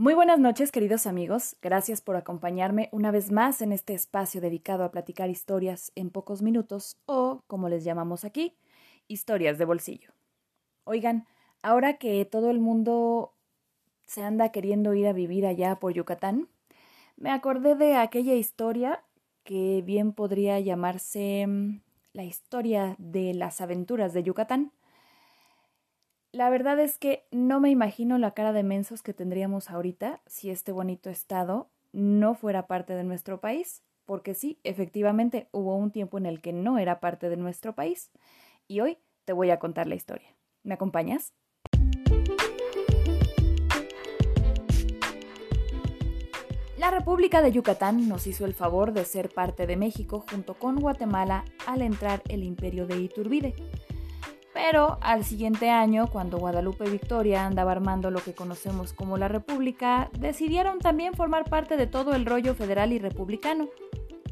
Muy 0.00 0.14
buenas 0.14 0.38
noches, 0.38 0.70
queridos 0.70 1.08
amigos. 1.08 1.56
Gracias 1.60 2.00
por 2.00 2.14
acompañarme 2.14 2.88
una 2.92 3.10
vez 3.10 3.32
más 3.32 3.60
en 3.62 3.72
este 3.72 3.94
espacio 3.94 4.40
dedicado 4.40 4.84
a 4.84 4.92
platicar 4.92 5.28
historias 5.28 5.90
en 5.96 6.10
pocos 6.10 6.40
minutos 6.40 6.96
o, 7.06 7.42
como 7.48 7.68
les 7.68 7.82
llamamos 7.82 8.24
aquí, 8.24 8.56
historias 9.08 9.58
de 9.58 9.64
bolsillo. 9.64 10.12
Oigan, 10.84 11.26
ahora 11.62 11.94
que 11.94 12.24
todo 12.24 12.48
el 12.52 12.60
mundo 12.60 13.34
se 14.06 14.22
anda 14.22 14.52
queriendo 14.52 14.94
ir 14.94 15.08
a 15.08 15.12
vivir 15.12 15.44
allá 15.44 15.80
por 15.80 15.92
Yucatán, 15.92 16.48
me 17.16 17.32
acordé 17.32 17.74
de 17.74 17.96
aquella 17.96 18.34
historia 18.34 19.02
que 19.42 19.82
bien 19.84 20.12
podría 20.12 20.60
llamarse 20.60 21.44
mm, 21.44 21.80
la 22.12 22.22
historia 22.22 22.94
de 22.98 23.34
las 23.34 23.60
aventuras 23.60 24.12
de 24.12 24.22
Yucatán. 24.22 24.70
La 26.30 26.50
verdad 26.50 26.78
es 26.78 26.98
que 26.98 27.26
no 27.30 27.58
me 27.58 27.70
imagino 27.70 28.18
la 28.18 28.32
cara 28.32 28.52
de 28.52 28.62
mensos 28.62 29.00
que 29.00 29.14
tendríamos 29.14 29.70
ahorita 29.70 30.20
si 30.26 30.50
este 30.50 30.72
bonito 30.72 31.08
estado 31.08 31.70
no 31.92 32.34
fuera 32.34 32.66
parte 32.66 32.92
de 32.92 33.02
nuestro 33.02 33.40
país, 33.40 33.82
porque 34.04 34.34
sí, 34.34 34.60
efectivamente 34.62 35.48
hubo 35.52 35.74
un 35.74 35.90
tiempo 35.90 36.18
en 36.18 36.26
el 36.26 36.42
que 36.42 36.52
no 36.52 36.76
era 36.76 37.00
parte 37.00 37.30
de 37.30 37.38
nuestro 37.38 37.74
país, 37.74 38.10
y 38.66 38.80
hoy 38.80 38.98
te 39.24 39.32
voy 39.32 39.48
a 39.48 39.58
contar 39.58 39.86
la 39.86 39.94
historia. 39.94 40.28
¿Me 40.64 40.74
acompañas? 40.74 41.32
La 46.76 46.90
República 46.90 47.40
de 47.40 47.52
Yucatán 47.52 48.06
nos 48.06 48.26
hizo 48.26 48.44
el 48.44 48.52
favor 48.52 48.92
de 48.92 49.06
ser 49.06 49.30
parte 49.30 49.66
de 49.66 49.78
México 49.78 50.26
junto 50.30 50.58
con 50.58 50.76
Guatemala 50.76 51.46
al 51.66 51.80
entrar 51.80 52.20
el 52.28 52.44
imperio 52.44 52.86
de 52.86 53.00
Iturbide. 53.00 53.54
Pero 54.60 54.98
al 55.02 55.24
siguiente 55.24 55.70
año, 55.70 56.08
cuando 56.08 56.38
Guadalupe 56.38 56.90
Victoria 56.90 57.46
andaba 57.46 57.70
armando 57.70 58.10
lo 58.10 58.18
que 58.18 58.34
conocemos 58.34 58.92
como 58.92 59.16
la 59.16 59.28
República, 59.28 60.10
decidieron 60.18 60.80
también 60.80 61.14
formar 61.14 61.48
parte 61.48 61.76
de 61.76 61.86
todo 61.86 62.12
el 62.12 62.26
rollo 62.26 62.56
federal 62.56 62.92
y 62.92 62.98
republicano, 62.98 63.68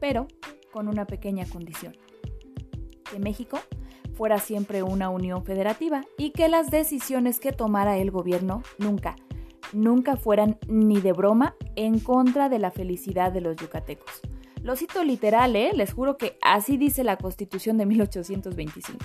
pero 0.00 0.26
con 0.72 0.88
una 0.88 1.06
pequeña 1.06 1.46
condición. 1.46 1.96
Que 3.08 3.20
México 3.20 3.60
fuera 4.14 4.40
siempre 4.40 4.82
una 4.82 5.10
unión 5.10 5.44
federativa 5.44 6.02
y 6.18 6.30
que 6.30 6.48
las 6.48 6.72
decisiones 6.72 7.38
que 7.38 7.52
tomara 7.52 7.96
el 7.96 8.10
gobierno 8.10 8.64
nunca, 8.78 9.14
nunca 9.72 10.16
fueran 10.16 10.58
ni 10.66 11.00
de 11.00 11.12
broma 11.12 11.54
en 11.76 12.00
contra 12.00 12.48
de 12.48 12.58
la 12.58 12.72
felicidad 12.72 13.30
de 13.30 13.42
los 13.42 13.54
yucatecos. 13.54 14.22
Lo 14.60 14.74
cito 14.74 15.04
literal, 15.04 15.54
¿eh? 15.54 15.70
les 15.72 15.92
juro 15.92 16.16
que 16.16 16.36
así 16.42 16.76
dice 16.76 17.04
la 17.04 17.16
Constitución 17.16 17.78
de 17.78 17.86
1825. 17.86 18.98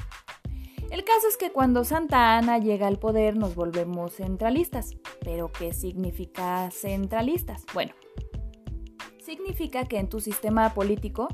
El 0.92 1.06
caso 1.06 1.30
es 1.30 1.38
que 1.38 1.53
cuando 1.53 1.86
Santa 1.86 2.38
Ana 2.38 2.58
llega 2.58 2.86
al 2.86 3.00
poder 3.00 3.38
nos 3.38 3.56
volvemos 3.56 4.14
centralistas. 4.14 4.97
¿Pero 5.22 5.50
qué 5.50 5.72
significa 5.72 6.70
centralistas? 6.70 7.64
Bueno, 7.73 7.94
significa 9.23 9.86
que 9.86 10.00
en 10.00 10.09
tu 10.09 10.19
sistema 10.19 10.73
político 10.73 11.30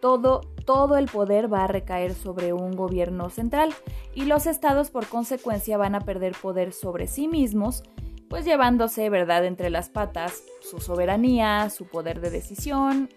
todo, 0.00 0.40
todo 0.64 0.96
el 0.96 1.04
poder 1.04 1.52
va 1.52 1.64
a 1.64 1.66
recaer 1.66 2.14
sobre 2.14 2.54
un 2.54 2.72
gobierno 2.72 3.28
central 3.28 3.74
y 4.14 4.24
los 4.24 4.46
estados 4.46 4.88
por 4.88 5.06
consecuencia 5.06 5.76
van 5.76 5.94
a 5.94 6.00
perder 6.00 6.34
poder 6.40 6.72
sobre 6.72 7.06
sí 7.06 7.28
mismos 7.28 7.82
pues 8.30 8.46
llevándose, 8.46 9.10
¿verdad?, 9.10 9.44
entre 9.44 9.68
las 9.68 9.90
patas 9.90 10.42
su 10.62 10.80
soberanía, 10.80 11.68
su 11.68 11.84
poder 11.84 12.22
de 12.22 12.30
decisión 12.30 13.10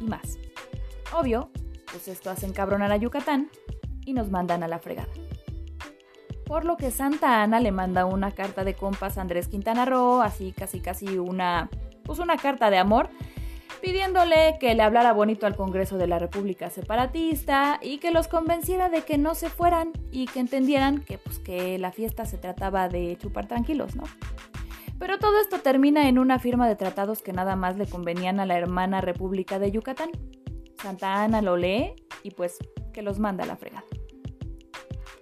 y 0.00 0.04
más. 0.04 0.36
Obvio, 1.16 1.50
pues 1.92 2.08
esto 2.08 2.28
hace 2.28 2.44
encabronar 2.44 2.90
a 2.90 2.96
Yucatán 2.96 3.50
y 4.08 4.14
nos 4.14 4.30
mandan 4.30 4.62
a 4.62 4.68
la 4.68 4.78
fregada. 4.78 5.12
Por 6.46 6.64
lo 6.64 6.78
que 6.78 6.90
Santa 6.90 7.42
Ana 7.42 7.60
le 7.60 7.72
manda 7.72 8.06
una 8.06 8.30
carta 8.30 8.64
de 8.64 8.72
compas 8.72 9.18
a 9.18 9.20
Andrés 9.20 9.48
Quintana 9.48 9.84
Roo, 9.84 10.22
así 10.22 10.52
casi 10.52 10.80
casi 10.80 11.18
una, 11.18 11.68
pues 12.04 12.18
una 12.18 12.38
carta 12.38 12.70
de 12.70 12.78
amor, 12.78 13.10
pidiéndole 13.82 14.56
que 14.58 14.74
le 14.74 14.82
hablara 14.82 15.12
bonito 15.12 15.44
al 15.44 15.56
Congreso 15.56 15.98
de 15.98 16.06
la 16.06 16.18
República 16.18 16.70
Separatista 16.70 17.78
y 17.82 17.98
que 17.98 18.10
los 18.10 18.28
convenciera 18.28 18.88
de 18.88 19.02
que 19.02 19.18
no 19.18 19.34
se 19.34 19.50
fueran 19.50 19.92
y 20.10 20.24
que 20.24 20.40
entendieran 20.40 21.02
que, 21.02 21.18
pues, 21.18 21.38
que 21.38 21.78
la 21.78 21.92
fiesta 21.92 22.24
se 22.24 22.38
trataba 22.38 22.88
de 22.88 23.18
chupar 23.18 23.46
tranquilos, 23.46 23.94
¿no? 23.94 24.04
Pero 24.98 25.18
todo 25.18 25.38
esto 25.38 25.58
termina 25.58 26.08
en 26.08 26.18
una 26.18 26.38
firma 26.38 26.66
de 26.66 26.76
tratados 26.76 27.20
que 27.20 27.34
nada 27.34 27.56
más 27.56 27.76
le 27.76 27.86
convenían 27.86 28.40
a 28.40 28.46
la 28.46 28.56
hermana 28.56 29.02
República 29.02 29.58
de 29.58 29.70
Yucatán. 29.70 30.10
Santa 30.82 31.22
Ana 31.22 31.42
lo 31.42 31.58
lee 31.58 31.92
y 32.22 32.30
pues 32.30 32.56
que 32.94 33.02
los 33.02 33.18
manda 33.18 33.44
a 33.44 33.46
la 33.46 33.56
fregada. 33.56 33.84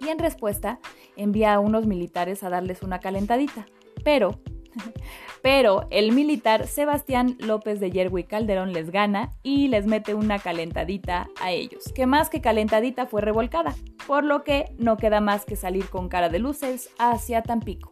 Y 0.07 0.09
en 0.09 0.19
respuesta 0.19 0.79
envía 1.17 1.53
a 1.53 1.59
unos 1.59 1.85
militares 1.85 2.41
a 2.41 2.49
darles 2.49 2.81
una 2.81 2.99
calentadita. 2.99 3.65
Pero, 4.05 4.39
pero 5.41 5.85
el 5.91 6.13
militar 6.13 6.65
Sebastián 6.65 7.35
López 7.39 7.81
de 7.81 7.91
Yergui 7.91 8.23
Calderón 8.23 8.71
les 8.71 8.89
gana 8.89 9.31
y 9.43 9.67
les 9.67 9.85
mete 9.85 10.13
una 10.13 10.39
calentadita 10.39 11.27
a 11.41 11.51
ellos, 11.51 11.91
que 11.93 12.05
más 12.05 12.29
que 12.29 12.39
calentadita 12.39 13.05
fue 13.05 13.19
revolcada, 13.19 13.75
por 14.07 14.23
lo 14.23 14.45
que 14.45 14.73
no 14.77 14.95
queda 14.95 15.19
más 15.19 15.43
que 15.43 15.57
salir 15.57 15.89
con 15.89 16.07
cara 16.07 16.29
de 16.29 16.39
luces 16.39 16.89
hacia 16.97 17.43
Tampico. 17.43 17.91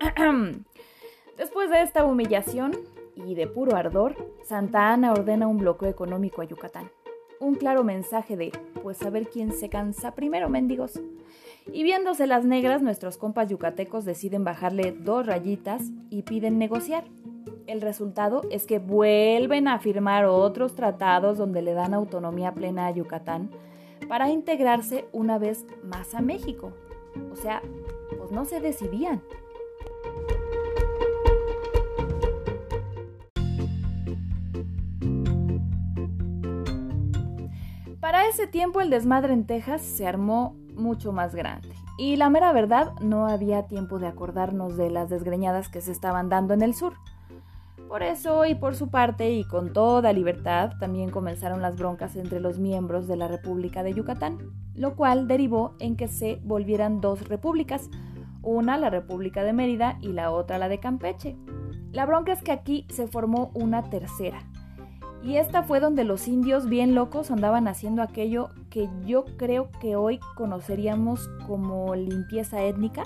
Después 1.62 1.78
de 1.78 1.86
esta 1.86 2.04
humillación 2.04 2.72
y 3.14 3.36
de 3.36 3.46
puro 3.46 3.76
ardor, 3.76 4.16
Santa 4.42 4.92
Ana 4.92 5.12
ordena 5.12 5.46
un 5.46 5.58
bloqueo 5.58 5.88
económico 5.88 6.42
a 6.42 6.44
Yucatán. 6.44 6.90
Un 7.38 7.54
claro 7.54 7.84
mensaje 7.84 8.36
de, 8.36 8.50
pues 8.82 9.00
a 9.02 9.10
ver 9.10 9.28
quién 9.28 9.52
se 9.52 9.68
cansa 9.68 10.16
primero, 10.16 10.48
mendigos. 10.48 11.00
Y 11.72 11.84
viéndose 11.84 12.26
las 12.26 12.44
negras, 12.44 12.82
nuestros 12.82 13.16
compas 13.16 13.48
yucatecos 13.48 14.04
deciden 14.04 14.42
bajarle 14.42 14.90
dos 14.90 15.24
rayitas 15.24 15.84
y 16.10 16.22
piden 16.22 16.58
negociar. 16.58 17.04
El 17.68 17.80
resultado 17.80 18.42
es 18.50 18.66
que 18.66 18.80
vuelven 18.80 19.68
a 19.68 19.78
firmar 19.78 20.24
otros 20.24 20.74
tratados 20.74 21.38
donde 21.38 21.62
le 21.62 21.74
dan 21.74 21.94
autonomía 21.94 22.54
plena 22.54 22.88
a 22.88 22.90
Yucatán 22.90 23.50
para 24.08 24.30
integrarse 24.30 25.04
una 25.12 25.38
vez 25.38 25.64
más 25.84 26.12
a 26.16 26.22
México. 26.22 26.72
O 27.30 27.36
sea, 27.36 27.62
pues 28.18 28.32
no 28.32 28.46
se 28.46 28.58
decidían. 28.58 29.22
Ese 38.28 38.46
tiempo 38.46 38.80
el 38.80 38.90
desmadre 38.90 39.32
en 39.32 39.46
Texas 39.46 39.82
se 39.82 40.06
armó 40.06 40.56
mucho 40.74 41.12
más 41.12 41.34
grande. 41.34 41.68
Y 41.98 42.16
la 42.16 42.30
mera 42.30 42.52
verdad, 42.52 42.92
no 43.00 43.26
había 43.26 43.66
tiempo 43.66 43.98
de 43.98 44.06
acordarnos 44.06 44.76
de 44.76 44.90
las 44.90 45.10
desgreñadas 45.10 45.68
que 45.68 45.80
se 45.80 45.92
estaban 45.92 46.28
dando 46.28 46.54
en 46.54 46.62
el 46.62 46.74
sur. 46.74 46.94
Por 47.88 48.02
eso 48.02 48.46
y 48.46 48.54
por 48.54 48.74
su 48.74 48.88
parte 48.88 49.32
y 49.32 49.44
con 49.44 49.72
toda 49.72 50.12
libertad 50.12 50.72
también 50.78 51.10
comenzaron 51.10 51.60
las 51.60 51.76
broncas 51.76 52.16
entre 52.16 52.40
los 52.40 52.58
miembros 52.58 53.06
de 53.06 53.16
la 53.16 53.28
República 53.28 53.82
de 53.82 53.92
Yucatán, 53.92 54.38
lo 54.74 54.94
cual 54.94 55.28
derivó 55.28 55.74
en 55.78 55.96
que 55.96 56.08
se 56.08 56.40
volvieran 56.42 57.00
dos 57.00 57.28
repúblicas, 57.28 57.90
una 58.42 58.78
la 58.78 58.88
República 58.88 59.42
de 59.42 59.52
Mérida 59.52 59.98
y 60.00 60.12
la 60.12 60.30
otra 60.30 60.58
la 60.58 60.68
de 60.68 60.80
Campeche. 60.80 61.36
La 61.90 62.06
bronca 62.06 62.32
es 62.32 62.42
que 62.42 62.52
aquí 62.52 62.86
se 62.88 63.08
formó 63.08 63.50
una 63.52 63.90
tercera, 63.90 64.42
y 65.24 65.36
esta 65.36 65.62
fue 65.62 65.78
donde 65.78 66.04
los 66.04 66.26
indios 66.26 66.68
bien 66.68 66.94
locos 66.94 67.30
andaban 67.30 67.68
haciendo 67.68 68.02
aquello 68.02 68.50
que 68.70 68.88
yo 69.06 69.24
creo 69.36 69.70
que 69.80 69.94
hoy 69.94 70.18
conoceríamos 70.34 71.28
como 71.46 71.94
limpieza 71.94 72.62
étnica, 72.62 73.04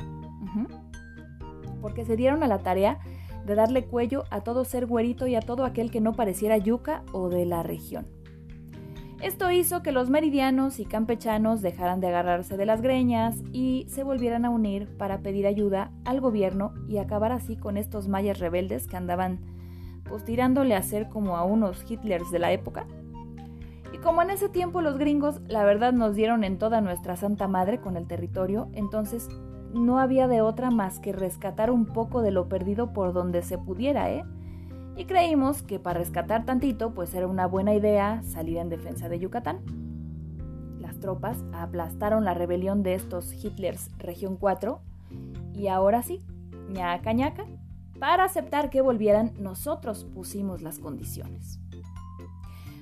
porque 1.83 2.05
se 2.05 2.17
dieron 2.17 2.43
a 2.43 2.49
la 2.49 2.59
tarea 2.59 2.99
de 3.45 3.55
darle 3.55 3.85
cuello 3.85 4.25
a 4.31 4.41
todo 4.41 4.65
ser 4.65 4.87
güerito 4.87 5.27
y 5.27 5.35
a 5.35 5.41
todo 5.41 5.65
aquel 5.65 5.91
que 5.91 6.01
no 6.01 6.15
pareciera 6.15 6.57
yuca 6.57 7.03
o 7.13 7.29
de 7.29 7.47
la 7.47 7.63
región. 7.63 8.07
Esto 9.23 9.51
hizo 9.51 9.83
que 9.83 9.93
los 9.93 10.11
meridianos 10.11 10.79
y 10.79 10.85
campechanos 10.85 11.63
dejaran 11.63 12.01
de 12.01 12.09
agarrarse 12.09 12.57
de 12.57 12.67
las 12.67 12.83
greñas 12.83 13.37
y 13.51 13.87
se 13.89 14.05
volvieran 14.05 14.45
a 14.45 14.51
unir 14.51 14.89
para 14.99 15.21
pedir 15.21 15.47
ayuda 15.47 15.91
al 16.05 16.21
gobierno 16.21 16.75
y 16.87 16.99
acabar 16.99 17.33
así 17.33 17.57
con 17.57 17.79
estos 17.79 18.09
mayas 18.09 18.39
rebeldes 18.39 18.87
que 18.87 18.97
andaban 18.97 19.56
pues 20.09 20.25
tirándole 20.25 20.75
a 20.75 20.83
ser 20.83 21.09
como 21.09 21.37
a 21.37 21.45
unos 21.45 21.85
Hitlers 21.89 22.31
de 22.31 22.39
la 22.39 22.53
época. 22.53 22.87
Y 23.93 23.99
como 23.99 24.23
en 24.23 24.31
ese 24.31 24.49
tiempo 24.49 24.81
los 24.81 24.99
gringos 24.99 25.41
la 25.49 25.65
verdad 25.65 25.93
nos 25.93 26.15
dieron 26.15 26.45
en 26.45 26.59
toda 26.59 26.81
nuestra 26.81 27.17
santa 27.17 27.49
madre 27.49 27.81
con 27.81 27.97
el 27.97 28.07
territorio, 28.07 28.69
entonces 28.73 29.29
no 29.73 29.99
había 29.99 30.29
de 30.29 30.41
otra 30.41 30.71
más 30.71 30.99
que 30.99 31.13
rescatar 31.13 31.71
un 31.71 31.87
poco 31.87 32.23
de 32.23 32.31
lo 32.31 32.49
perdido 32.49 32.93
por 32.93 33.13
donde 33.13 33.43
se 33.43 33.59
pudiera, 33.59 34.11
¿eh? 34.11 34.25
Y 34.97 35.05
creímos 35.05 35.63
que 35.63 35.79
para 35.79 35.99
rescatar 35.99 36.47
tantito 36.47 36.95
pues 36.95 37.15
era 37.15 37.27
una 37.27 37.47
buena 37.47 37.75
idea 37.75 38.23
salir 38.23 38.57
en 38.57 38.71
defensa 38.71 39.09
de 39.09 39.19
Yucatán. 39.19 39.59
Las 40.81 40.99
tropas 40.99 41.45
aplastaron 41.53 42.25
la 42.25 42.33
rebelión 42.33 42.83
de 42.83 42.95
estos 42.95 43.33
Hitlers 43.33 43.91
Región 43.99 44.37
4 44.37 44.81
y 45.53 45.69
ahora 45.69 46.03
sí, 46.03 46.23
ñaca 46.71 47.13
ñaca, 47.13 47.45
para 47.99 48.25
aceptar 48.25 48.71
que 48.71 48.81
volvieran, 48.81 49.33
nosotros 49.39 50.05
pusimos 50.15 50.63
las 50.63 50.79
condiciones. 50.79 51.59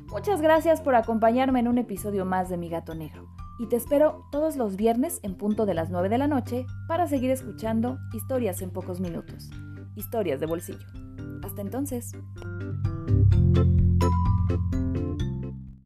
Muchas 0.09 0.41
gracias 0.41 0.81
por 0.81 0.95
acompañarme 0.95 1.61
en 1.61 1.69
un 1.69 1.79
episodio 1.79 2.25
más 2.25 2.49
de 2.49 2.57
Mi 2.57 2.69
Gato 2.69 2.95
Negro 2.95 3.29
y 3.59 3.67
te 3.67 3.77
espero 3.77 4.27
todos 4.31 4.57
los 4.57 4.77
viernes 4.77 5.21
en 5.23 5.35
punto 5.35 5.67
de 5.67 5.75
las 5.75 5.91
9 5.91 6.09
de 6.09 6.19
la 6.19 6.27
noche 6.27 6.67
para 6.89 7.07
seguir 7.07 7.31
escuchando 7.31 7.99
historias 8.13 8.63
en 8.63 8.71
pocos 8.71 9.01
minutos, 9.01 9.51
historias 9.97 10.41
de 10.41 10.47
bolsillo. 10.47 10.87
Hasta 11.43 11.63
entonces. 11.63 12.13